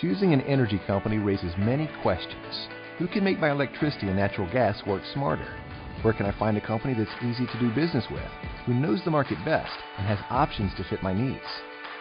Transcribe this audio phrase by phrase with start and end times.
[0.00, 2.68] Choosing an energy company raises many questions.
[2.98, 5.58] Who can make my electricity and natural gas work smarter?
[6.02, 8.30] Where can I find a company that's easy to do business with,
[8.64, 11.42] who knows the market best, and has options to fit my needs?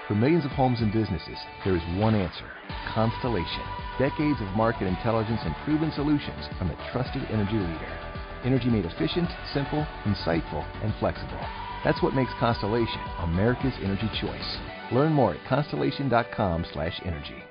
[0.08, 2.46] For millions of homes and businesses, there is one answer
[2.94, 3.66] Constellation.
[3.98, 7.98] Decades of market intelligence and proven solutions from a trusted energy leader.
[8.44, 11.42] Energy made efficient, simple, insightful, and flexible.
[11.84, 14.58] That's what makes Constellation America's energy choice.
[14.92, 17.47] Learn more at constellation.com/energy.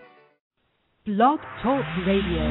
[1.06, 2.42] Blog Talk Radio.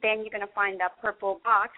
[0.00, 1.72] Then you're going to find that purple box,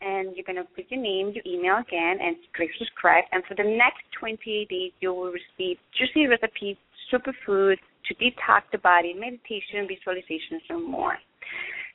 [0.00, 3.22] and you're going to put your name, your email again, and click subscribe.
[3.30, 6.76] And for the next 28 days, you will receive juicy recipes,
[7.12, 7.78] superfoods
[8.08, 11.16] to detox the body, meditation, visualizations, and more.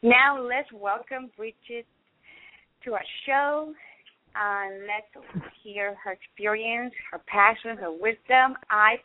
[0.01, 1.85] Now let's welcome Bridget
[2.85, 3.73] to our show.
[4.35, 5.11] Uh, let's
[5.63, 8.55] hear her experience, her passion, her wisdom.
[8.69, 8.97] I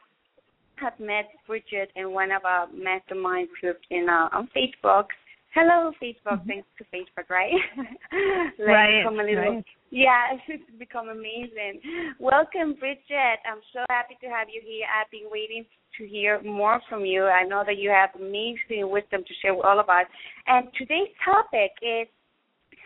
[0.82, 5.06] have met Bridget in one of our mastermind groups in uh, on Facebook.
[5.54, 6.40] Hello, Facebook.
[6.40, 6.48] Mm-hmm.
[6.48, 7.52] Thanks to Facebook, right?
[8.58, 9.04] right.
[9.04, 9.64] Little, right.
[9.90, 11.80] Yeah, it's become amazing.
[12.18, 13.38] Welcome, Bridget.
[13.44, 14.86] I'm so happy to have you here.
[14.88, 15.64] I've been waiting
[15.98, 17.24] to hear more from you.
[17.24, 20.06] I know that you have amazing wisdom to share with all of us.
[20.46, 22.08] And today's topic is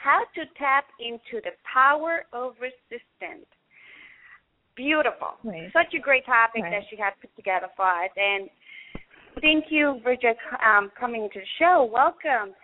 [0.02, 3.46] how to tap into the power of resistance.
[4.76, 5.40] Beautiful.
[5.42, 5.72] Right.
[5.72, 6.70] Such a great topic right.
[6.70, 8.10] that she had put together for us.
[8.16, 8.48] And
[9.40, 11.88] thank you, Bridget, um, coming to the show.
[11.90, 12.54] Welcome.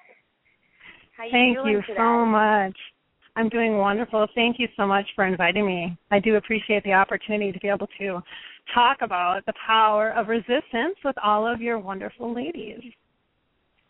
[1.17, 2.77] How you thank you, you so much.
[3.35, 4.27] I'm doing wonderful.
[4.35, 5.97] Thank you so much for inviting me.
[6.11, 8.21] I do appreciate the opportunity to be able to
[8.75, 12.83] talk about the power of resistance with all of your wonderful ladies.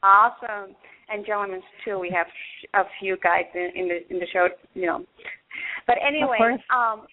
[0.05, 0.75] Awesome
[1.09, 1.99] and gentlemen too.
[1.99, 2.27] We have
[2.75, 5.05] a few guys in, in the in the show, you know.
[5.87, 7.07] But anyway, um,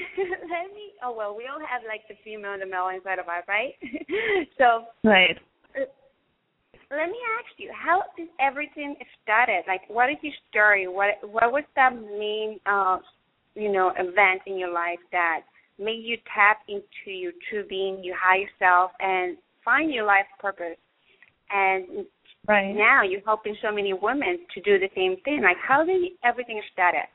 [0.52, 0.92] let me.
[1.02, 3.74] Oh well, we all have like the female and the male inside of us, right?
[4.58, 5.36] so right.
[6.92, 9.62] Let me ask you, how did everything started?
[9.66, 10.88] Like, what is your story?
[10.88, 12.98] What what was that main, uh,
[13.54, 15.40] you know, event in your life that
[15.78, 20.76] made you tap into your true being, your higher self, and find your life purpose?
[21.50, 22.06] And
[22.48, 22.74] Right.
[22.74, 25.42] Now you're helping so many women to do the same thing.
[25.42, 27.06] Like how did everything started?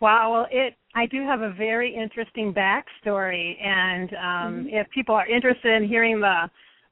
[0.00, 4.68] Wow, well it I do have a very interesting backstory and um mm-hmm.
[4.68, 6.48] if people are interested in hearing the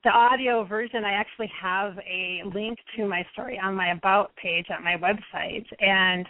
[0.06, 4.66] the audio version, I actually have a link to my story on my about page
[4.70, 5.66] at my website.
[5.80, 6.24] And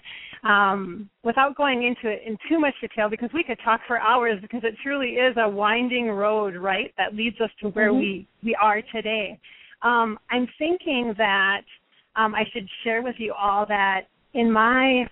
[0.44, 4.40] um, without going into it in too much detail, because we could talk for hours,
[4.40, 7.98] because it truly is a winding road, right, that leads us to where mm-hmm.
[7.98, 9.38] we we are today.
[9.82, 11.60] Um, I'm thinking that
[12.16, 15.06] um, I should share with you all that in my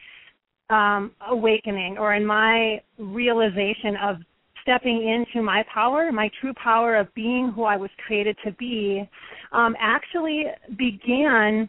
[0.70, 4.16] um, awakening or in my realization of
[4.62, 9.08] stepping into my power, my true power of being who I was created to be,
[9.52, 10.44] um, actually
[10.78, 11.68] began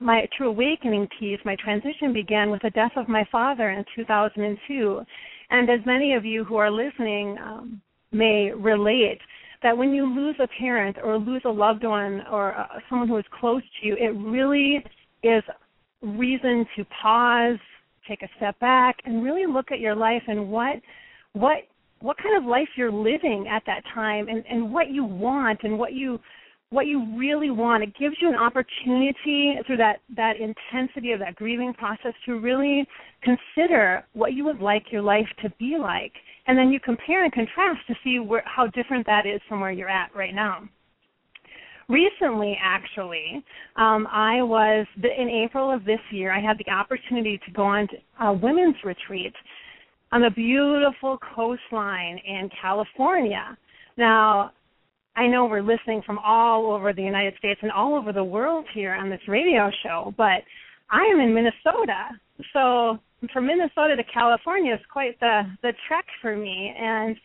[0.00, 5.02] my true awakening piece, my transition began with the death of my father in 2002.
[5.50, 9.18] And as many of you who are listening um, may relate,
[9.62, 13.18] that when you lose a parent or lose a loved one or uh, someone who
[13.18, 14.82] is close to you, it really
[15.22, 15.42] is
[16.00, 17.58] reason to pause,
[18.10, 20.76] take a step back, and really look at your life and what
[21.32, 21.58] what
[22.00, 25.78] what kind of life you're living at that time and, and what you want and
[25.78, 26.18] what you
[26.70, 27.82] what you really want.
[27.82, 32.86] It gives you an opportunity through that that intensity of that grieving process to really
[33.22, 36.12] consider what you would like your life to be like,
[36.46, 39.72] and then you compare and contrast to see where, how different that is from where
[39.72, 40.68] you're at right now.
[41.90, 43.44] Recently, actually,
[43.74, 46.32] um, I was in April of this year.
[46.32, 47.88] I had the opportunity to go on
[48.20, 49.32] a women's retreat
[50.12, 53.58] on the beautiful coastline in California.
[53.96, 54.52] Now,
[55.16, 58.66] I know we're listening from all over the United States and all over the world
[58.72, 60.42] here on this radio show, but
[60.92, 62.10] I am in Minnesota.
[62.52, 63.00] So
[63.32, 67.16] from Minnesota to California is quite the the trek for me and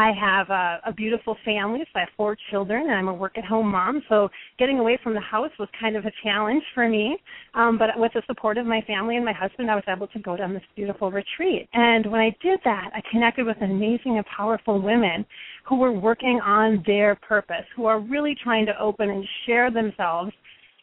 [0.00, 3.70] I have a, a beautiful family, so I have four children, and I'm a work-at-home
[3.70, 4.02] mom.
[4.08, 7.18] So getting away from the house was kind of a challenge for me.
[7.52, 10.18] Um, but with the support of my family and my husband, I was able to
[10.20, 11.68] go down this beautiful retreat.
[11.74, 15.26] And when I did that, I connected with amazing and powerful women
[15.68, 20.32] who were working on their purpose, who are really trying to open and share themselves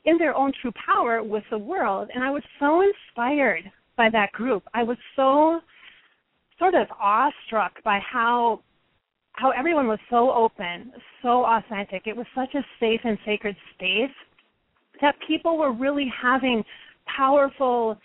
[0.06, 2.12] in their own true power with the world.
[2.14, 3.64] And I was so inspired
[3.96, 4.64] by that group.
[4.75, 5.62] I was so
[6.60, 8.62] sort of awestruck by how
[9.38, 10.92] how everyone was so open,
[11.22, 12.04] so authentic.
[12.06, 14.16] It was such a safe and sacred space
[15.00, 16.63] that people were really having
[17.16, 17.98] powerful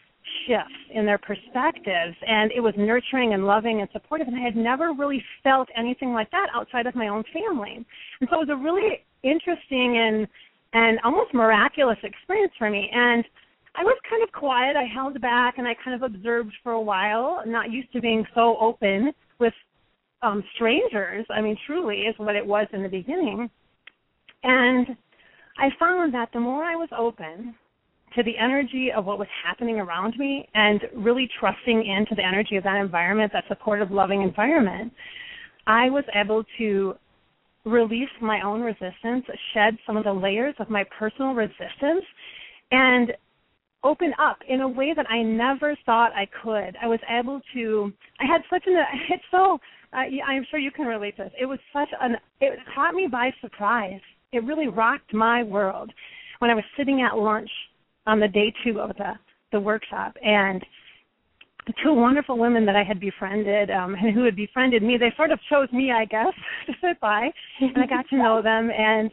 [0.46, 4.56] shifts in their perspectives and it was nurturing and loving and supportive and I had
[4.56, 7.85] never really felt anything like that outside of my own family.
[8.20, 10.28] And so it was a really interesting and
[10.75, 13.25] and almost miraculous experience for me and
[13.75, 14.76] I was kind of quiet.
[14.76, 18.25] I held back and I kind of observed for a while, not used to being
[18.35, 19.55] so open with
[20.23, 21.27] um, strangers.
[21.31, 23.51] I mean, truly is what it was in the beginning.
[24.43, 24.97] And
[25.59, 27.55] I found that the more I was open
[28.15, 32.57] to the energy of what was happening around me and really trusting into the energy
[32.57, 34.93] of that environment, that supportive, loving environment,
[35.67, 36.95] I was able to
[37.65, 39.25] release my own resistance,
[39.55, 42.05] shed some of the layers of my personal resistance,
[42.71, 43.13] and
[43.85, 46.77] open up in a way that I never thought I could.
[46.81, 47.93] I was able to.
[48.21, 48.75] I had such an.
[49.11, 49.59] It's so
[49.93, 51.33] uh, I'm sure you can relate to this.
[51.41, 54.00] It was such an, it caught me by surprise.
[54.33, 55.93] It really rocked my world
[56.39, 57.50] when I was sitting at lunch
[58.06, 59.12] on the day two of the,
[59.53, 60.65] the workshop and
[61.67, 65.12] the two wonderful women that I had befriended um, and who had befriended me, they
[65.17, 66.33] sort of chose me, I guess,
[66.67, 67.29] to sit by,
[67.61, 68.71] and I got to know them.
[68.71, 69.11] And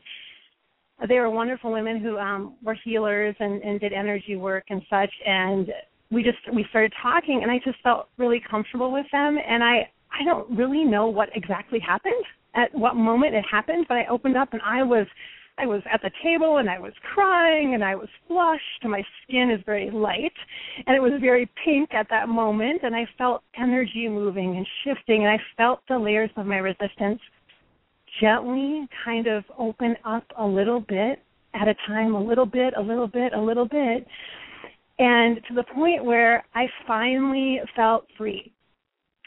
[1.08, 5.12] they were wonderful women who um, were healers and, and did energy work and such.
[5.26, 5.70] And
[6.12, 9.38] we just we started talking, and I just felt really comfortable with them.
[9.48, 12.24] And I I don't really know what exactly happened
[12.56, 15.08] at what moment it happened, but I opened up and I was
[15.58, 18.80] I was at the table and I was crying and I was flushed.
[18.82, 20.32] And my skin is very light
[20.88, 25.26] and it was very pink at that moment and I felt energy moving and shifting
[25.26, 27.20] and I felt the layers of my resistance
[28.22, 31.22] gently kind of open up a little bit
[31.54, 34.08] at a time, a little bit, a little bit, a little bit.
[34.98, 38.52] And to the point where I finally felt free.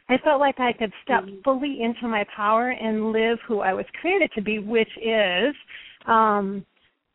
[0.09, 1.41] I felt like I could step mm-hmm.
[1.45, 5.55] fully into my power and live who I was created to be, which is
[6.07, 6.65] um,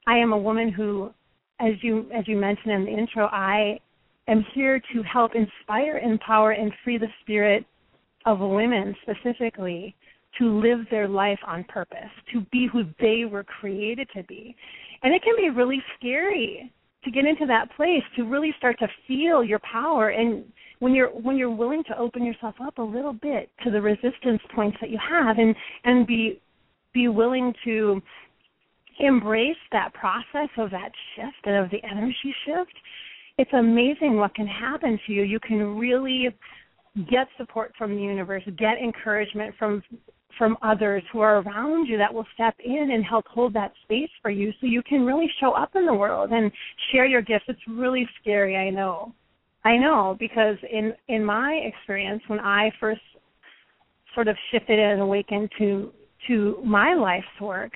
[0.08, 1.12] I am a woman who,
[1.60, 3.80] as you as you mentioned in the intro, I
[4.28, 7.66] am here to help inspire, empower, and free the spirit
[8.26, 9.96] of women specifically
[10.38, 14.56] to live their life on purpose, to be who they were created to be.
[15.04, 16.72] And it can be really scary
[17.04, 20.44] to get into that place, to really start to feel your power and
[20.80, 24.42] when you're when you're willing to open yourself up a little bit to the resistance
[24.56, 26.42] points that you have and and be
[26.94, 28.02] be willing to
[29.00, 32.74] embrace that process of that shift and of the energy shift
[33.38, 35.24] it's amazing what can happen to you.
[35.24, 36.30] You can really
[37.12, 39.84] get support from the universe get encouragement from
[40.38, 44.10] from others who are around you that will step in and help hold that space
[44.22, 46.52] for you so you can really show up in the world and
[46.92, 47.46] share your gifts.
[47.48, 49.14] It's really scary i know
[49.64, 53.02] I know because in in my experience, when I first
[54.14, 55.92] sort of shifted and awakened to
[56.28, 57.72] to my life's work,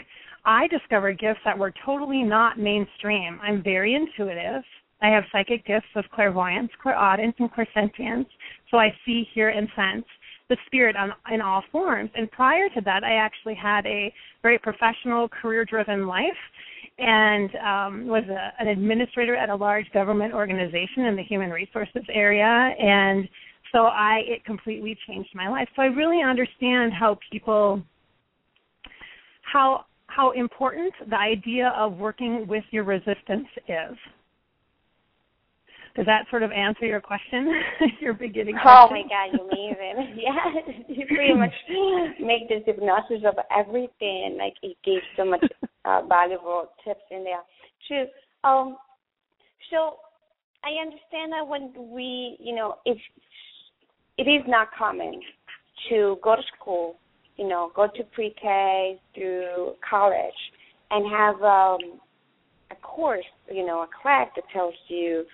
[0.46, 3.40] I discovered gifts that were totally not mainstream.
[3.42, 4.64] I'm very intuitive.
[5.02, 8.28] I have psychic gifts of clairvoyance, clairaudience, and clairsentience.
[8.70, 10.06] So I see, hear, and sense
[10.50, 12.10] the spirit on, in all forms.
[12.14, 16.28] And prior to that, I actually had a very professional, career-driven life
[17.02, 22.04] and um, was a, an administrator at a large government organization in the human resources
[22.14, 22.46] area.
[22.46, 23.28] And
[23.72, 25.68] so I it completely changed my life.
[25.76, 27.82] So I really understand how people
[29.52, 33.98] how how important the idea of working with your resistance is.
[35.96, 37.52] Does that sort of answer your question?
[38.00, 38.72] your beginning question?
[38.72, 40.20] Oh my God, you're amazing.
[40.24, 41.54] yeah, you pretty much
[42.20, 44.38] make this hypnosis of everything.
[44.40, 45.44] Like it gave so much
[45.86, 47.42] uh, valuable tips in there.
[47.88, 48.06] True.
[48.44, 48.78] Um,
[49.70, 49.98] so
[50.64, 52.98] I understand that when we, you know, if
[54.18, 55.20] it is not common
[55.90, 56.96] to go to school,
[57.38, 60.34] you know, go to pre-K through college,
[60.92, 62.00] and have um,
[62.70, 65.26] a course, you know, a class that tells you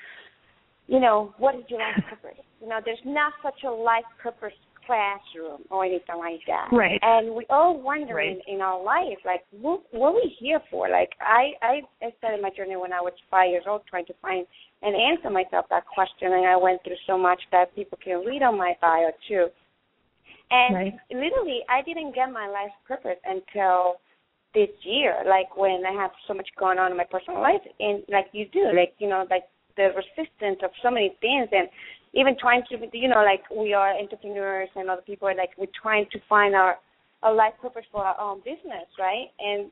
[0.88, 2.40] you know, what is your life purpose?
[2.62, 6.70] You know, there's not such a life purpose classroom or anything like that.
[6.72, 7.00] Right.
[7.02, 8.40] And we all wonder right.
[8.48, 10.90] in, our life, like, what, what are we here for?
[10.90, 14.14] Like, I, I, I started my journey when I was five years old, trying to
[14.22, 14.48] find
[14.82, 18.44] and answer myself that question, and I went through so much that people can read
[18.44, 19.48] on my bio too.
[20.50, 20.94] And right.
[21.12, 23.96] literally, I didn't get my life purpose until
[24.54, 28.04] this year, like when I have so much going on in my personal life, and
[28.10, 29.44] like you do, like you know, like
[29.76, 31.70] the resistance of so many things and
[32.14, 35.68] even trying to you know like we are entrepreneurs and other people are like we're
[35.82, 36.78] trying to find our
[37.24, 39.28] a life purpose for our own business right?
[39.40, 39.72] And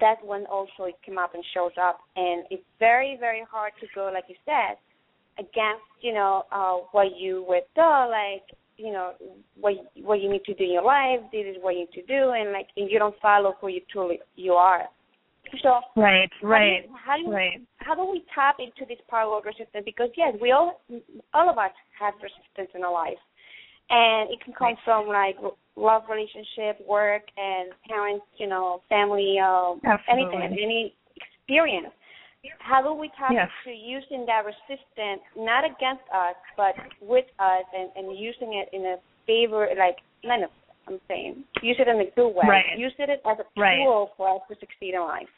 [0.00, 2.00] that's when also it came up and shows up.
[2.16, 4.76] And it's very very hard to go like you said
[5.38, 8.42] against you know uh what you were taught like
[8.76, 9.12] you know
[9.60, 12.02] what what you need to do in your life this is what you need to
[12.02, 14.82] do and like if you don't follow who you truly you are
[15.62, 17.60] so right, right, how do, you, how do, right.
[17.78, 19.84] how do we tap into this power of resistance?
[19.84, 20.80] Because yes, we all,
[21.34, 23.20] all of us have resistance in our life,
[23.90, 25.36] and it can come from like
[25.76, 29.74] love, relationship, work, and parents, you know, family, uh,
[30.10, 31.92] anything, any experience.
[32.58, 33.48] How do we tap yes.
[33.64, 38.82] into using that resistance not against us, but with us, and, and using it in
[38.82, 39.96] a favor, like
[40.88, 41.44] I'm saying.
[41.62, 42.42] Use it in a good way.
[42.48, 42.64] Right.
[42.76, 43.84] Use it as a right.
[43.84, 45.28] tool for us to succeed in life.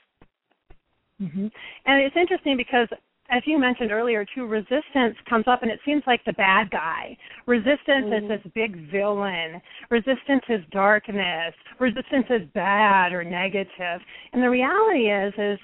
[1.23, 1.47] Mm-hmm.
[1.87, 2.89] And it's interesting because,
[3.31, 7.17] as you mentioned earlier, too, resistance comes up and it seems like the bad guy.
[7.47, 8.31] Resistance mm-hmm.
[8.33, 9.61] is this big villain.
[9.91, 11.55] Resistance is darkness.
[11.79, 14.01] Resistance is bad or negative.
[14.33, 15.59] And the reality is, is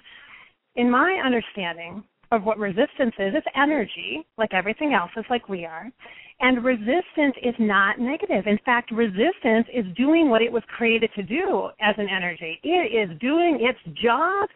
[0.77, 5.65] in my understanding of what resistance is, it's energy, like everything else, is like we
[5.65, 5.91] are.
[6.39, 8.47] And resistance is not negative.
[8.47, 12.59] In fact, resistance is doing what it was created to do as an energy.
[12.63, 14.49] It is doing its job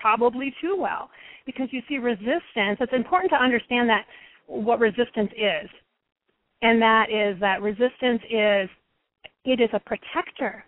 [0.00, 1.10] probably too well.
[1.46, 4.04] Because you see, resistance, it's important to understand that
[4.46, 5.70] what resistance is.
[6.62, 8.68] And that is that resistance is
[9.44, 10.64] it is a protector.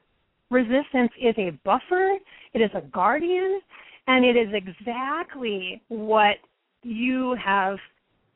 [0.51, 2.17] Resistance is a buffer,
[2.55, 3.61] it is a guardian,
[4.07, 6.37] and it is exactly what
[6.83, 7.79] you have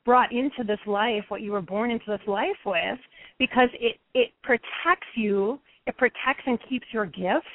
[0.05, 2.99] brought into this life, what you were born into this life with,
[3.39, 7.47] because it, it protects you, it protects and keeps your gifts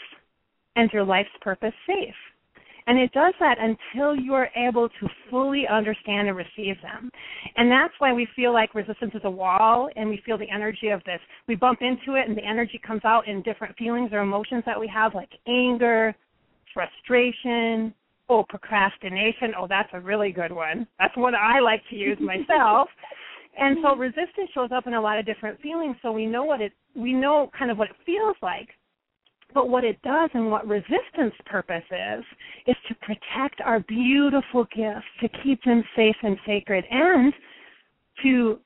[0.76, 2.16] and your life's purpose safe.
[2.90, 7.12] And it does that until you are able to fully understand and receive them.
[7.56, 10.88] And that's why we feel like resistance is a wall and we feel the energy
[10.88, 11.20] of this.
[11.48, 14.80] We bump into it and the energy comes out in different feelings or emotions that
[14.80, 16.16] we have, like anger,
[16.74, 17.94] frustration,
[18.28, 19.54] oh, procrastination.
[19.56, 20.88] Oh, that's a really good one.
[20.98, 22.90] That's one I like to use myself.
[23.60, 26.60] and so resistance shows up in a lot of different feelings, so we know what
[26.60, 28.70] it we know kind of what it feels like.
[29.54, 32.24] But what it does and what resistance purpose is,
[32.68, 37.34] is to protect our beautiful gifts, to keep them safe and sacred, and
[38.24, 38.60] to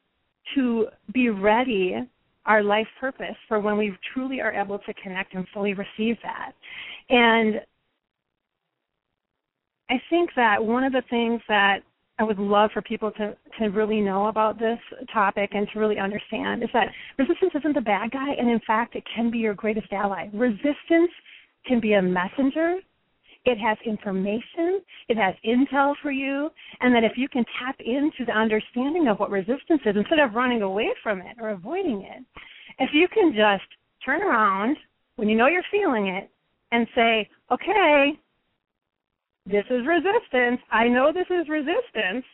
[0.56, 1.96] to be ready
[2.46, 6.52] our life purpose for when we truly are able to connect and fully receive that.
[7.10, 7.62] And
[9.90, 11.80] I think that one of the things that
[12.20, 14.78] I would love for people to, to really know about this
[15.12, 18.96] topic and to really understand is that resistance isn't the bad guy, and in fact,
[18.96, 20.30] it can be your greatest ally.
[20.32, 21.12] Resistance
[21.66, 22.78] can be a messenger.
[23.46, 28.26] It has information, it has intel for you, and that if you can tap into
[28.26, 32.24] the understanding of what resistance is instead of running away from it or avoiding it,
[32.80, 33.68] if you can just
[34.06, 34.78] turn around
[35.18, 36.30] when you know you're feeling it
[36.72, 38.14] and say, okay,
[39.46, 40.62] this is resistance.
[40.72, 42.26] I know this is resistance.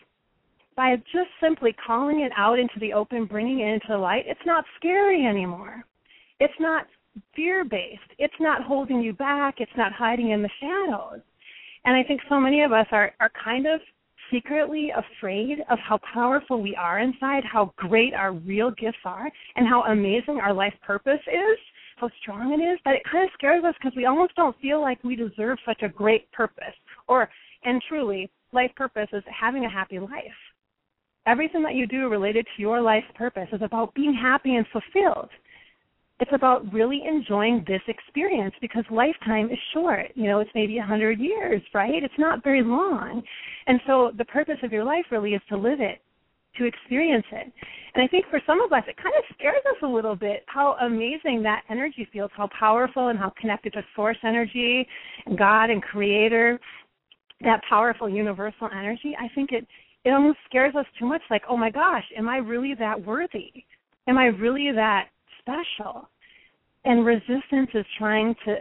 [0.75, 4.39] By just simply calling it out into the open, bringing it into the light, it's
[4.45, 5.83] not scary anymore.
[6.39, 6.85] It's not
[7.35, 7.99] fear based.
[8.17, 9.55] It's not holding you back.
[9.57, 11.21] It's not hiding in the shadows.
[11.83, 13.81] And I think so many of us are, are kind of
[14.31, 19.67] secretly afraid of how powerful we are inside, how great our real gifts are, and
[19.67, 21.57] how amazing our life purpose is,
[21.97, 24.79] how strong it is, that it kind of scares us because we almost don't feel
[24.81, 26.75] like we deserve such a great purpose
[27.09, 27.29] or
[27.65, 30.39] And truly, life purpose is having a happy life.
[31.25, 35.29] Everything that you do related to your life purpose is about being happy and fulfilled.
[36.21, 40.11] It's about really enjoying this experience because lifetime is short.
[40.15, 42.03] You know, it's maybe a hundred years, right?
[42.03, 43.21] It's not very long.
[43.67, 46.01] And so the purpose of your life really is to live it,
[46.57, 47.51] to experience it.
[47.93, 50.43] And I think for some of us, it kind of scares us a little bit
[50.47, 54.85] how amazing that energy feels, how powerful and how connected to source energy
[55.25, 56.59] and God and Creator,
[57.41, 59.15] that powerful universal energy.
[59.19, 59.65] I think it
[60.05, 61.21] it almost scares us too much.
[61.29, 63.51] Like, oh my gosh, am I really that worthy?
[64.07, 66.09] Am I really that special?
[66.85, 68.55] And resistance is trying to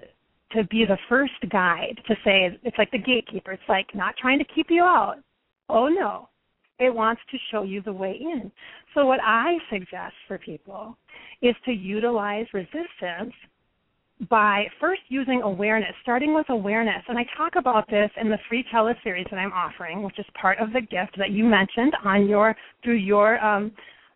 [0.53, 3.53] to be the first guide to say it's like the gatekeeper.
[3.53, 5.17] It's like not trying to keep you out.
[5.69, 6.29] Oh no,
[6.79, 8.51] it wants to show you the way in.
[8.95, 10.97] So, what I suggest for people
[11.43, 13.35] is to utilize resistance
[14.29, 17.03] by first using awareness, starting with awareness.
[17.09, 20.59] And I talk about this in the free teleseries that I'm offering, which is part
[20.59, 23.73] of the gift that you mentioned on your through your um,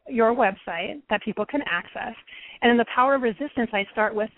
[0.08, 2.14] your website that people can access.
[2.60, 4.30] And in the power of resistance, I start with,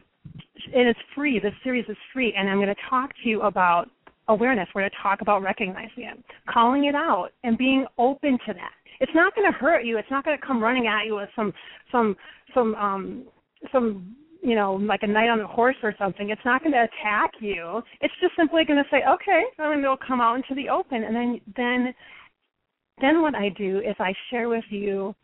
[0.74, 1.40] and it's free.
[1.40, 3.88] This series is free, and I'm going to talk to you about
[4.28, 4.68] awareness.
[4.74, 8.72] We're going to talk about recognizing it, calling it out, and being open to that.
[9.00, 9.98] It's not going to hurt you.
[9.98, 11.52] It's not going to come running at you with some
[11.90, 12.16] some
[12.54, 13.24] some um
[13.72, 14.14] some
[14.44, 16.30] you know like a knight on a horse or something.
[16.30, 17.82] It's not going to attack you.
[18.00, 21.16] It's just simply going to say, okay, and it'll come out into the open, and
[21.16, 21.94] then then
[23.00, 25.14] then what I do is I share with you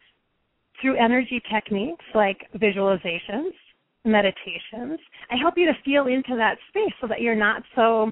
[0.80, 3.52] through energy techniques like visualizations,
[4.04, 4.98] meditations.
[5.30, 8.10] I help you to feel into that space so that you're not so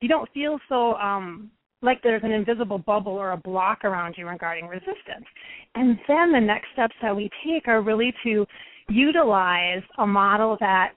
[0.00, 1.50] you don't feel so um,
[1.82, 5.26] like there's an invisible bubble or a block around you regarding resistance.
[5.74, 8.46] And then the next steps that we take are really to
[8.90, 10.92] utilize a model that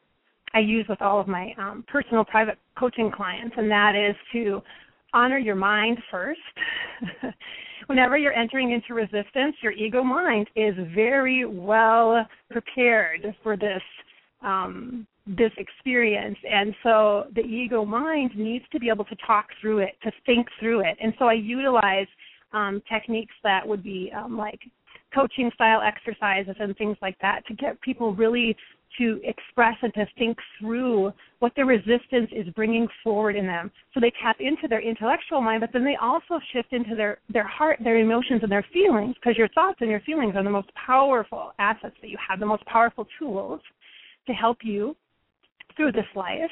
[0.53, 4.61] I use with all of my um, personal private coaching clients, and that is to
[5.13, 6.39] honor your mind first.
[7.87, 13.81] Whenever you're entering into resistance, your ego mind is very well prepared for this
[14.41, 19.79] um, this experience and so the ego mind needs to be able to talk through
[19.79, 22.07] it to think through it and so i utilize
[22.51, 24.59] um, techniques that would be um, like
[25.13, 28.55] coaching style exercises and things like that to get people really
[28.97, 33.71] to express and to think through what their resistance is bringing forward in them.
[33.93, 37.47] So they tap into their intellectual mind, but then they also shift into their their
[37.47, 40.69] heart, their emotions, and their feelings, because your thoughts and your feelings are the most
[40.75, 43.61] powerful assets that you have, the most powerful tools
[44.27, 44.95] to help you
[45.75, 46.51] through this life.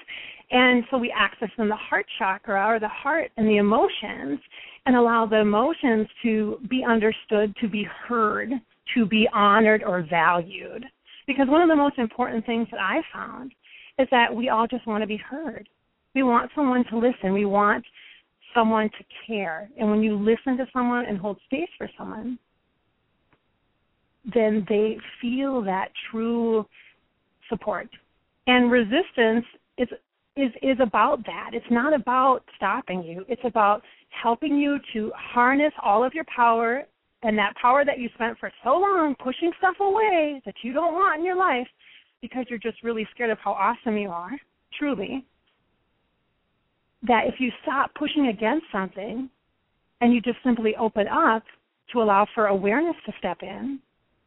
[0.50, 4.40] And so we access in the heart chakra or the heart and the emotions
[4.86, 8.52] and allow the emotions to be understood, to be heard,
[8.96, 10.86] to be honored or valued.
[11.28, 13.54] Because one of the most important things that I found
[14.00, 15.70] is that we all just want to be heard.
[16.16, 17.34] We want someone to listen.
[17.34, 17.86] We want
[18.54, 19.70] someone to care.
[19.78, 22.38] And when you listen to someone and hold space for someone,
[24.34, 26.66] then they feel that true
[27.50, 27.88] support
[28.48, 29.46] and resistance
[29.78, 29.88] is
[30.36, 31.52] is is about that.
[31.54, 33.26] It's not about stopping you.
[33.28, 36.84] It's about helping you to harness all of your power
[37.24, 40.94] and that power that you spent for so long pushing stuff away that you don't
[40.94, 41.68] want in your life
[42.22, 44.32] because you're just really scared of how awesome you are,
[44.78, 45.26] truly.
[47.04, 49.30] That if you stop pushing against something
[50.02, 51.44] and you just simply open up
[51.92, 53.80] to allow for awareness to step in,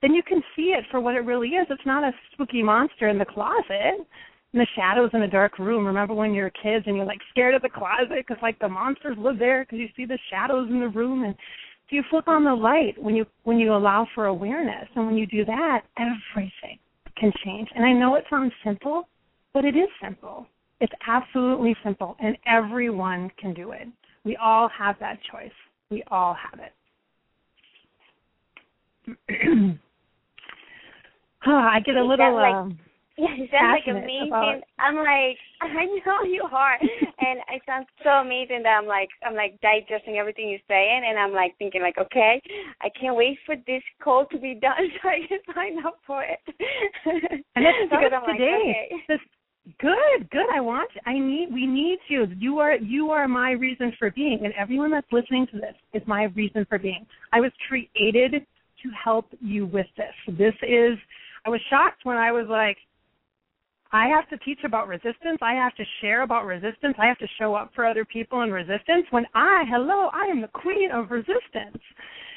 [0.03, 1.67] then you can see it for what it really is.
[1.71, 4.07] It's not a spooky monster in the closet,
[4.55, 5.85] in the shadows in a dark room.
[5.85, 8.69] Remember when you were kids and you're like scared of the closet because like the
[8.69, 11.35] monsters live there because you see the shadows in the room and
[11.91, 15.17] do you flip on the light when you when you allow for awareness and when
[15.17, 16.79] you do that everything
[17.17, 19.07] can change and i know it sounds simple
[19.53, 20.47] but it is simple
[20.81, 23.87] it's absolutely simple and everyone can do it
[24.25, 25.53] we all have that choice
[25.91, 26.73] we all have it
[31.47, 32.35] Oh, I get a little.
[32.37, 32.79] like, um,
[33.19, 34.29] yeah, you sound like amazing.
[34.29, 34.61] About...
[34.79, 39.35] I'm like, I know you are, and it sounds so amazing that I'm like, I'm
[39.35, 42.43] like digesting everything you're saying, and I'm like thinking like, okay,
[42.81, 46.25] I can't wait for this call to be done so I can sign up for
[46.25, 46.41] it.
[47.55, 48.21] and it starts today.
[48.27, 48.91] Like, okay.
[49.07, 49.21] This,
[49.81, 50.47] good, good.
[50.53, 50.91] I want.
[51.07, 51.51] I need.
[51.53, 52.27] We need you.
[52.37, 52.75] You are.
[52.75, 56.67] You are my reason for being, and everyone that's listening to this is my reason
[56.69, 57.07] for being.
[57.33, 58.33] I was created
[58.83, 60.37] to help you with this.
[60.37, 60.99] This is
[61.47, 62.79] I was shocked when I was like,
[63.95, 65.39] I have to teach about resistance.
[65.41, 66.97] I have to share about resistance.
[66.99, 70.41] I have to show up for other people in resistance when I, hello, I am
[70.41, 71.81] the queen of resistance.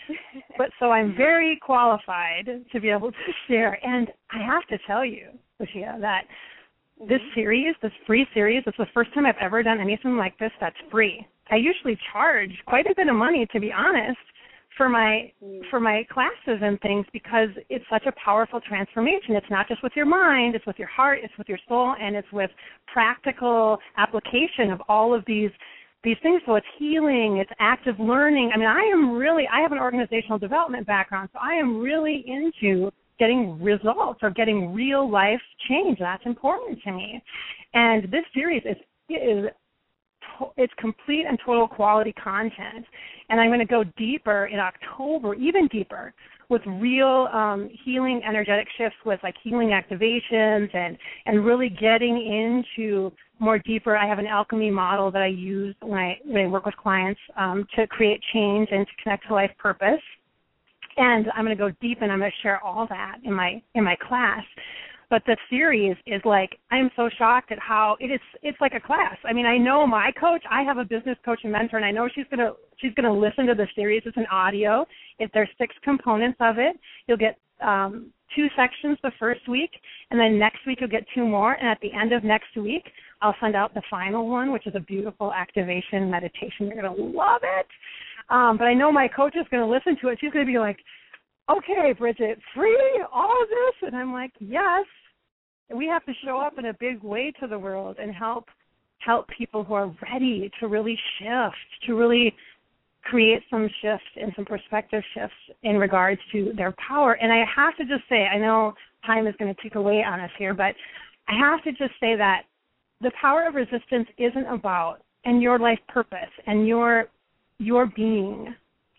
[0.57, 3.83] but so I'm very qualified to be able to share.
[3.83, 6.25] And I have to tell you, Lucia, that
[6.99, 7.39] this mm-hmm.
[7.39, 10.77] series, this free series, is the first time I've ever done anything like this that's
[10.91, 11.25] free.
[11.49, 14.19] I usually charge quite a bit of money to be honest
[14.77, 15.69] for my Mm.
[15.69, 19.35] for my classes and things because it's such a powerful transformation.
[19.35, 22.15] It's not just with your mind, it's with your heart, it's with your soul, and
[22.15, 22.51] it's with
[22.87, 25.51] practical application of all of these
[26.03, 26.41] these things.
[26.45, 28.51] So it's healing, it's active learning.
[28.53, 32.23] I mean, I am really I have an organizational development background, so I am really
[32.27, 35.97] into getting results or getting real life change.
[35.99, 37.21] That's important to me.
[37.73, 38.77] And this series is
[39.09, 39.49] is
[40.57, 42.85] it's complete and total quality content.
[43.29, 46.13] And i'm going to go deeper in october even deeper
[46.49, 53.11] with real um, healing energetic shifts with like healing activations and and really getting into
[53.39, 53.95] more deeper.
[53.95, 57.19] I have an alchemy model that i use when i when i work with clients
[57.35, 60.01] um, to create change and to connect to life purpose.
[60.95, 63.61] And i'm going to go deep and i'm going to share all that in my
[63.75, 64.43] in my class
[65.09, 68.79] but the series is like I'm so shocked at how it is it's like a
[68.79, 69.15] class.
[69.25, 71.91] I mean, I know my coach, I have a business coach and mentor and I
[71.91, 74.85] know she's going to she's going to listen to the series it's an audio.
[75.19, 79.71] If there's six components of it, you'll get um two sections the first week
[80.11, 82.83] and then next week you'll get two more and at the end of next week
[83.21, 86.67] I'll send out the final one which is a beautiful activation meditation.
[86.67, 87.65] You're going to love it.
[88.29, 90.17] Um but I know my coach is going to listen to it.
[90.19, 90.77] She's going to be like
[91.49, 93.87] okay, Bridget, free all of this?
[93.87, 94.85] And I'm like, yes.
[95.73, 98.45] We have to show up in a big way to the world and help
[98.99, 101.55] help people who are ready to really shift,
[101.85, 102.33] to really
[103.03, 107.13] create some shifts and some perspective shifts in regards to their power.
[107.13, 108.73] And I have to just say, I know
[109.05, 110.75] time is going to tick away on us here, but
[111.27, 112.43] I have to just say that
[113.01, 117.05] the power of resistance isn't about and your life purpose and your
[117.59, 118.53] your being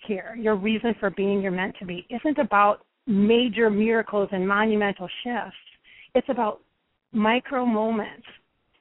[0.06, 5.08] here, your reason for being, you're meant to be, isn't about major miracles and monumental
[5.24, 5.56] shifts.
[6.14, 6.60] It's about
[7.12, 8.26] micro moments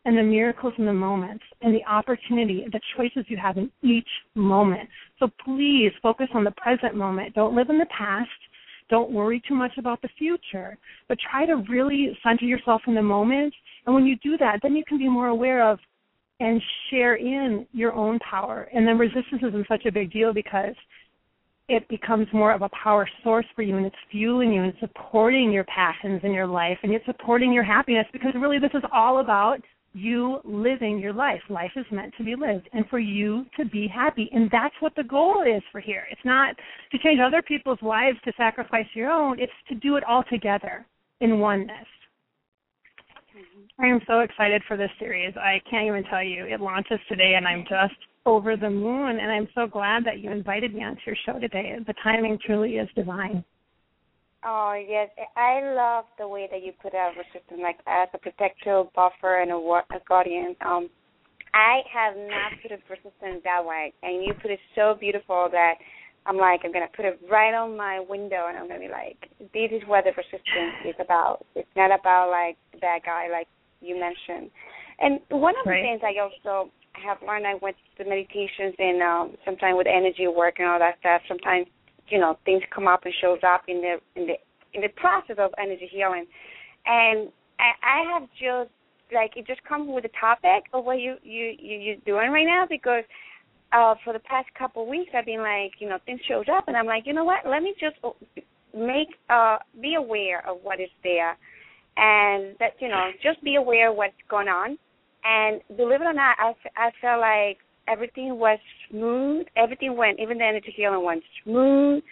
[0.05, 4.07] and the miracles in the moments and the opportunity, the choices you have in each
[4.35, 4.87] moment.
[5.19, 7.35] So please focus on the present moment.
[7.35, 8.29] Don't live in the past.
[8.89, 10.77] Don't worry too much about the future,
[11.09, 13.53] but try to really center yourself in the moment.
[13.85, 15.79] And when you do that, then you can be more aware of
[16.39, 18.69] and share in your own power.
[18.73, 20.75] And then resistance isn't such a big deal because
[21.69, 25.51] it becomes more of a power source for you and it's fueling you and supporting
[25.51, 29.19] your passions in your life and it's supporting your happiness because really this is all
[29.19, 29.59] about
[29.93, 31.41] you living your life.
[31.49, 34.29] Life is meant to be lived and for you to be happy.
[34.31, 36.05] And that's what the goal is for here.
[36.11, 36.55] It's not
[36.91, 40.85] to change other people's lives to sacrifice your own, it's to do it all together
[41.19, 41.87] in oneness.
[43.79, 45.33] I am so excited for this series.
[45.37, 46.45] I can't even tell you.
[46.45, 50.31] It launches today and I'm just over the moon and I'm so glad that you
[50.31, 51.75] invited me onto your show today.
[51.85, 53.43] The timing truly is divine.
[54.45, 58.83] Oh yes, I love the way that you put out resistance, like as a protector,
[58.95, 60.55] buffer, and a, a guardian.
[60.61, 60.89] Um,
[61.53, 65.75] I have not put it resistance that way, and you put it so beautiful that
[66.27, 69.17] I'm like, I'm gonna put it right on my window, and I'm gonna be like,
[69.39, 71.45] this is what the resistance is about.
[71.55, 73.47] It's not about like the bad guy, like
[73.81, 74.51] you mentioned.
[74.99, 75.81] And one of right.
[75.81, 76.71] the things I also
[77.03, 80.99] have learned, I went to meditations and um, sometimes with energy work and all that
[80.99, 81.21] stuff.
[81.27, 81.67] Sometimes
[82.09, 84.33] you know things come up and shows up in the in the
[84.73, 86.25] in the process of energy healing,
[86.85, 87.29] and
[87.59, 88.71] I, I have just
[89.13, 92.45] like it just comes with the topic of what you you you you're doing right
[92.45, 93.03] now because
[93.73, 96.67] uh for the past couple of weeks I've been like you know things shows up
[96.67, 97.39] and I'm like you know what?
[97.45, 97.95] Let me just
[98.75, 101.37] make uh be aware of what is there.
[101.99, 104.77] And that you know just be aware of what's going on
[105.23, 109.47] and believe it or not I I felt like everything was smooth.
[109.55, 112.03] Everything went, even the energy healing went smooth,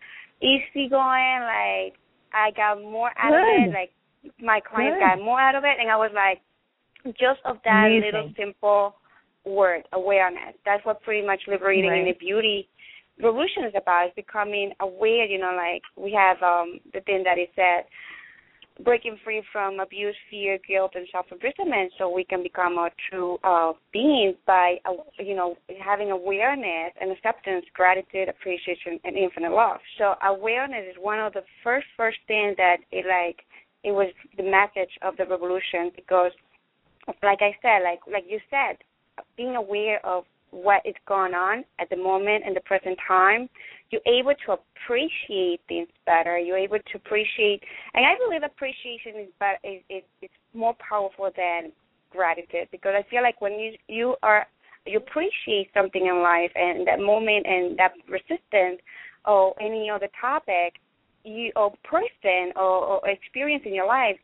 [0.41, 1.41] easy going.
[1.41, 1.93] Like
[2.33, 3.67] I got more out Good.
[3.67, 3.73] of it.
[3.73, 3.91] Like
[4.41, 5.19] my clients Good.
[5.19, 6.41] got more out of it, and I was like,
[7.19, 8.05] just of that Amazing.
[8.05, 8.95] little simple
[9.45, 10.55] word, awareness.
[10.65, 12.01] That's what pretty much liberating Right.
[12.01, 12.67] inner beauty
[13.21, 14.07] revolution is about.
[14.07, 15.25] Is becoming aware.
[15.25, 17.85] You know, like we have um the thing that is said
[18.83, 23.71] breaking free from abuse, fear, guilt, and self-imprisonment, so we can become a true uh,
[23.93, 29.77] beings by, uh, you know, having awareness and acceptance, gratitude, appreciation, and infinite love.
[29.97, 33.45] So awareness is one of the first first things that it like
[33.83, 36.31] it was the message of the revolution because,
[37.23, 38.77] like I said, like like you said,
[39.37, 43.49] being aware of what is going on at the moment in the present time
[43.91, 46.37] you're able to appreciate things better.
[46.37, 47.61] You're able to appreciate,
[47.93, 51.71] and I believe appreciation is better, is, is, is more powerful than
[52.11, 54.47] gratitude because I feel like when you you are
[54.85, 58.79] you appreciate something in life and that moment and that resistance
[59.25, 60.75] or any other topic
[61.23, 64.15] you or person or, or experience in your life,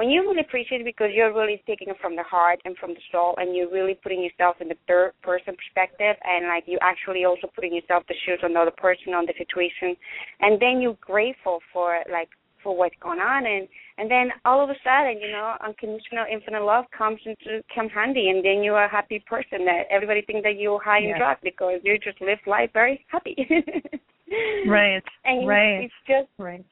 [0.00, 2.94] when you really appreciate it because you're really taking it from the heart and from
[2.94, 6.78] the soul and you're really putting yourself in the third person perspective and like you
[6.80, 9.94] actually also putting yourself the shoes on the other person on the situation
[10.40, 12.30] and then you're grateful for like
[12.62, 16.62] for what's going on and and then all of a sudden you know unconditional infinite
[16.64, 20.56] love comes into come handy and then you're a happy person that everybody thinks that
[20.56, 21.12] you're high Yeah.
[21.12, 23.36] in drugs because you just live life very happy
[24.66, 25.02] Right.
[25.26, 25.84] and right.
[25.84, 26.64] it's just Right.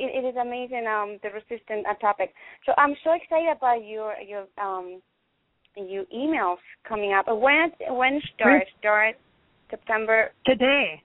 [0.00, 2.32] It, it is amazing um the resistant uh, topic
[2.64, 5.00] so i'm so excited about your your um
[5.76, 6.58] your emails
[6.88, 9.14] coming up when when start start
[9.70, 11.02] september Today.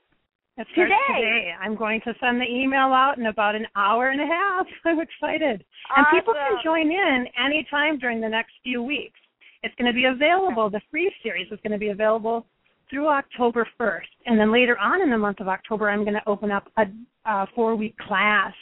[0.58, 1.20] It starts Today?
[1.20, 1.52] today.
[1.62, 4.66] I'm going to send the email out in about an hour and a half.
[4.86, 5.66] I'm excited.
[5.96, 9.20] And people can join in anytime during the next few weeks.
[9.64, 10.70] It's going to be available.
[10.70, 12.46] The free series is going to be available
[12.90, 14.12] through October 1st.
[14.28, 16.84] And then later on in the month of October, I'm going to open up a,
[17.30, 18.54] a four week class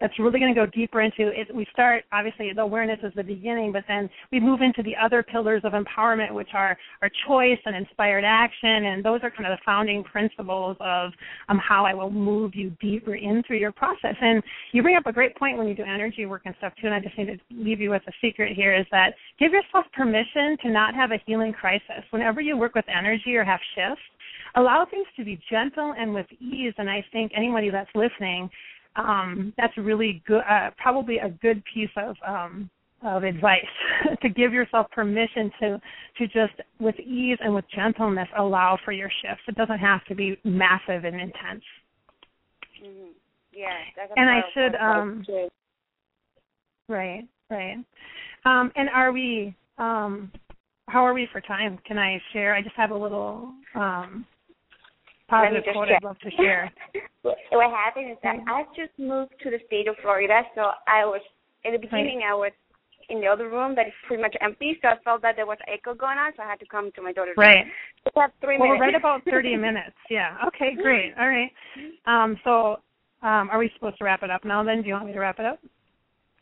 [0.00, 1.54] that's really going to go deeper into it.
[1.54, 5.22] We start, obviously, the awareness is the beginning, but then we move into the other
[5.22, 8.86] pillars of empowerment, which are, are choice and inspired action.
[8.86, 11.12] And those are kind of the founding principles of
[11.48, 14.14] um, how I will move you deeper in through your process.
[14.20, 16.86] And you bring up a great point when you do energy work and stuff, too.
[16.86, 19.86] And I just need to leave you with a secret here is that give yourself
[19.94, 22.04] permission to not have a healing crisis.
[22.10, 24.02] Whenever you work with energy or have shifts,
[24.56, 26.74] allow things to be gentle and with ease.
[26.78, 28.50] And I think anybody that's listening,
[28.96, 32.70] um, that's really good, uh, probably a good piece of um,
[33.02, 33.60] of advice
[34.22, 35.80] to give yourself permission to
[36.18, 39.42] to just with ease and with gentleness allow for your shifts.
[39.48, 41.64] It doesn't have to be massive and intense.
[42.80, 43.10] hmm
[43.52, 43.78] yeah
[44.16, 45.26] And I should, um.
[46.88, 47.78] Right, right.
[48.44, 49.54] Um, and are we?
[49.78, 50.30] Um,
[50.88, 51.78] how are we for time?
[51.84, 52.54] Can I share?
[52.54, 54.24] I just have a little um,
[55.28, 55.88] positive quote.
[55.88, 56.72] I'd love to share.
[57.50, 58.44] what happened is that Okay.
[58.46, 61.20] I just moved to the state of Florida, so I was
[61.64, 62.52] in the beginning I was
[63.08, 65.58] in the other room that is pretty much empty, so I felt that there was
[65.68, 67.46] echo going on, so I had to come to my daughter's room.
[67.46, 67.66] Right.
[68.04, 68.94] So have three Well, we're minutes.
[68.94, 69.96] right about 30 minutes.
[70.10, 70.36] Yeah.
[70.48, 71.14] Okay, great.
[71.18, 71.50] All right.
[72.06, 72.76] Um, so,
[73.22, 74.80] um, are we supposed to wrap it up now then?
[74.80, 75.58] Do you want me to wrap it up?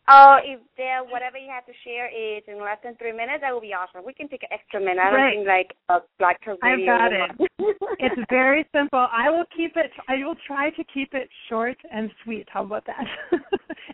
[0.07, 3.53] Oh, if there whatever you have to share is in less than three minutes, that
[3.53, 4.05] would be awesome.
[4.05, 4.99] We can take an extra minute.
[5.01, 5.35] I don't Right.
[5.35, 7.47] think like a black I've got will-
[7.99, 9.07] It's very simple.
[9.11, 12.47] I will keep it, I will try to keep it short and sweet.
[12.51, 13.05] How about that?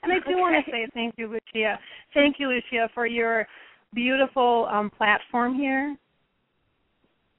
[0.03, 1.79] and I do want to say thank you, Lucia.
[2.13, 3.47] Thank you, Lucia, for your
[3.93, 5.95] beautiful um, platform here.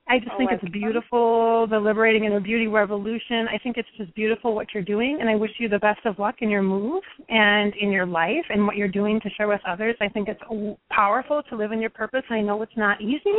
[0.09, 3.47] I just Oh, think it's beautiful, the liberating inner beauty revolution.
[3.49, 6.19] I think it's just beautiful what you're doing, and I wish you the best of
[6.19, 9.61] luck in your move and in your life and what you're doing to share with
[9.67, 9.95] others.
[10.01, 10.43] I think it's
[10.91, 12.25] powerful to live in your purpose.
[12.31, 13.38] I know it's not easy,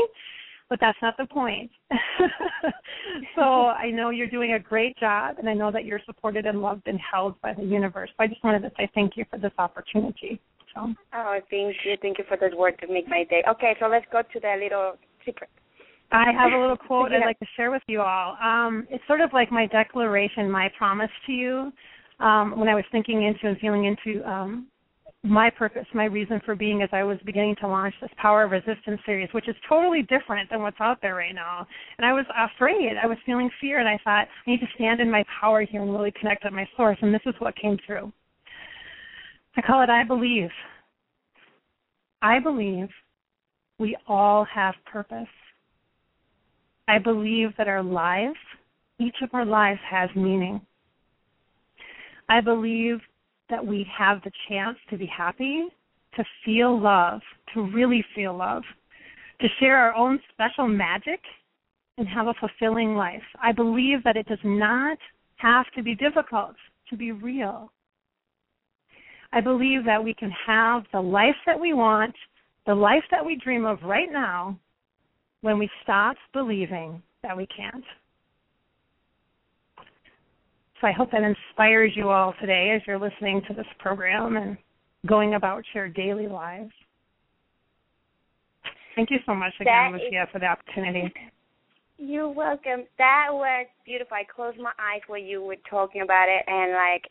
[0.69, 1.69] but that's not the point.
[3.36, 6.62] so I know you're doing a great job, and I know that you're supported and
[6.62, 8.10] loved and held by the universe.
[8.17, 10.39] So I just wanted to say thank you for this opportunity.
[10.73, 10.93] So.
[11.13, 11.97] Oh, thank you.
[12.02, 13.43] Thank you for this word to make my day.
[13.47, 14.93] Okay, so let's go to the little
[15.26, 15.49] secret.
[16.13, 17.17] I have a little quote Yeah.
[17.17, 18.38] I'd like to share with you all.
[18.41, 21.71] Um, it's sort of like my declaration, my promise to you.
[22.19, 24.67] Um, when I was thinking into and feeling into um,
[25.23, 28.52] my purpose, my reason for being as I was beginning to launch this Power of
[28.52, 31.65] Resistance series, which is totally different than what's out there right now.
[31.97, 32.91] And I was afraid.
[33.02, 35.82] I was feeling fear, and I thought, I need to stand in my power here
[35.82, 36.97] and really connect with my source.
[37.02, 38.12] And this is what came through.
[39.56, 40.49] I call it I Believe.
[42.21, 42.88] I believe
[43.80, 45.28] we all have purpose.
[46.87, 48.37] I believe that our lives,
[48.99, 50.61] each of our lives has meaning.
[52.29, 52.99] I believe
[53.49, 55.65] that we have the chance to be happy,
[56.15, 57.21] to feel love,
[57.53, 58.63] to really feel love,
[59.41, 61.19] to share our own special magic
[61.97, 63.23] and have a fulfilling life.
[63.41, 64.97] I believe that it does not
[65.37, 66.55] have to be difficult
[66.89, 67.71] to be real.
[69.31, 72.15] I believe that we can have the life that we want,
[72.65, 74.57] the life that we dream of right now,
[75.43, 77.84] when we stop believing that we can't.
[80.79, 84.58] So I hope that inspires you all today as you're listening to this program and
[85.06, 86.71] going about your daily lives.
[88.95, 91.13] Thank you so much again, That is- Lucia, for the opportunity.
[91.99, 92.86] You're welcome.
[92.97, 94.17] That was beautiful.
[94.17, 97.03] I closed my eyes while you were talking about it, and like,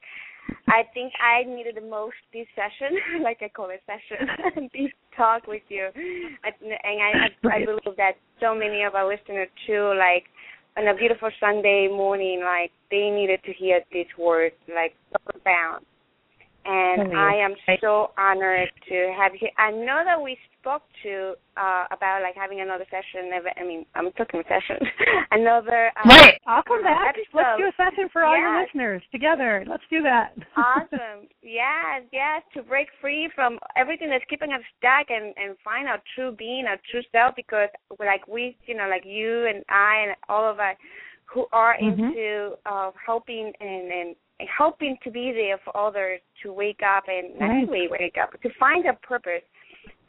[0.68, 4.68] I think I needed the most this session, like I call it session,
[5.16, 9.94] talk with you, and I I, I believe that so many of our listeners too,
[9.98, 10.24] like,
[10.76, 15.84] on a beautiful Sunday morning, like they needed to hear this word, like so profound.
[16.64, 19.48] and I am so honored to have you.
[19.58, 23.30] I know that we spoke to uh about like having another session.
[23.34, 24.78] I mean, I'm talking session.
[25.30, 26.40] another um, right.
[26.46, 27.18] I'll come back.
[27.18, 27.34] Episode.
[27.34, 28.42] Let's do a session for all yes.
[28.42, 29.64] your listeners together.
[29.68, 30.34] Let's do that.
[30.56, 31.26] awesome.
[31.42, 32.42] Yes, yes.
[32.54, 36.66] To break free from everything that's keeping us stuck and and find our true being,
[36.66, 37.34] our true self.
[37.34, 40.76] Because like we, you know, like you and I and all of us
[41.26, 42.02] who are mm-hmm.
[42.02, 44.16] into uh, helping and, and
[44.56, 47.66] helping to be there for others to wake up and not right.
[47.66, 49.42] to wake up, to find a purpose.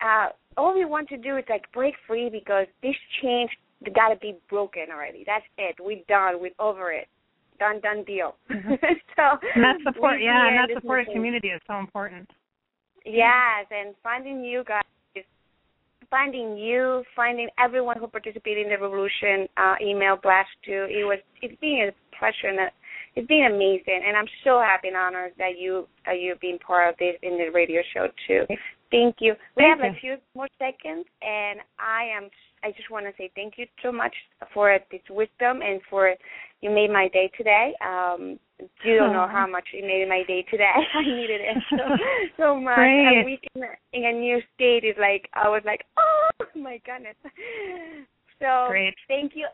[0.04, 3.50] Uh, all we want to do is like break free because this change
[3.96, 5.24] got to be broken already.
[5.26, 5.76] That's it.
[5.80, 6.40] We're done.
[6.40, 7.08] We're over it.
[7.60, 8.36] Done, done deal.
[8.52, 8.74] Mm-hmm.
[9.16, 9.24] so
[9.56, 12.30] and that support, yeah, and that supportive community is so important.
[13.06, 14.84] Yes, and finding you guys
[16.14, 20.86] finding you, finding everyone who participated in the revolution uh, email blast too.
[20.88, 22.68] It was it's been a pleasure and a,
[23.16, 26.94] it's been amazing, and I'm so happy and honored that you uh, you being part
[26.94, 28.46] of this in the radio show too.
[28.94, 29.34] Thank you.
[29.58, 29.98] We thank have you.
[29.98, 32.30] a few more seconds, and I am.
[32.64, 34.14] I just want to say thank you so much
[34.54, 36.14] for this wisdom and for
[36.62, 37.74] you made my day today.
[37.82, 38.40] Um,
[38.86, 40.72] you don't know how much you made my day today.
[40.94, 41.78] I needed it so
[42.38, 42.76] so much.
[42.76, 43.22] Great.
[43.22, 46.80] A week in a, in a new state is like I was like, oh my
[46.86, 47.16] goodness.
[48.40, 48.94] So Great.
[49.08, 49.48] thank you,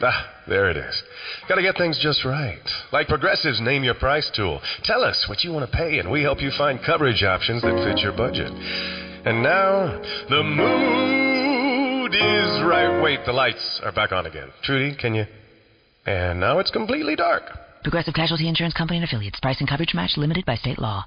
[0.00, 1.02] Ah, there it is.
[1.48, 2.60] Gotta get things just right.
[2.92, 4.60] Like Progressive's Name Your Price tool.
[4.84, 7.84] Tell us what you want to pay, and we help you find coverage options that
[7.84, 8.52] fit your budget.
[8.52, 13.02] And now, the mood is right.
[13.02, 14.50] Wait, the lights are back on again.
[14.62, 15.26] Trudy, can you?
[16.06, 17.42] And now it's completely dark.
[17.82, 19.40] Progressive Casualty Insurance Company and Affiliates.
[19.40, 21.04] Price and coverage match limited by state law.